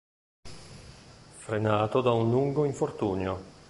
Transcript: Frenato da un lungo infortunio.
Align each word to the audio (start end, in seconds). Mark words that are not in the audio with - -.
Frenato 1.43 2.01
da 2.01 2.11
un 2.11 2.31
lungo 2.31 2.65
infortunio. 2.65 3.39